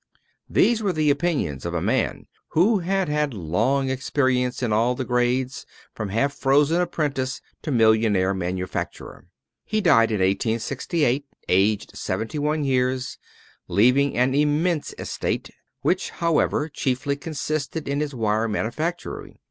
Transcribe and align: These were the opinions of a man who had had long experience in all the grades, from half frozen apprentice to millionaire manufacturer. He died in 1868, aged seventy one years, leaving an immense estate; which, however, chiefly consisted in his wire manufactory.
These 0.49 0.81
were 0.81 0.93
the 0.93 1.11
opinions 1.11 1.63
of 1.63 1.75
a 1.75 1.79
man 1.79 2.25
who 2.53 2.79
had 2.79 3.07
had 3.07 3.35
long 3.35 3.91
experience 3.91 4.63
in 4.63 4.73
all 4.73 4.95
the 4.95 5.05
grades, 5.05 5.63
from 5.93 6.09
half 6.09 6.33
frozen 6.33 6.81
apprentice 6.81 7.39
to 7.61 7.69
millionaire 7.69 8.33
manufacturer. 8.33 9.27
He 9.63 9.79
died 9.79 10.09
in 10.09 10.15
1868, 10.15 11.25
aged 11.49 11.95
seventy 11.95 12.39
one 12.39 12.63
years, 12.63 13.19
leaving 13.67 14.17
an 14.17 14.33
immense 14.33 14.91
estate; 14.97 15.51
which, 15.81 16.09
however, 16.09 16.67
chiefly 16.67 17.15
consisted 17.15 17.87
in 17.87 17.99
his 17.99 18.15
wire 18.15 18.47
manufactory. 18.47 19.37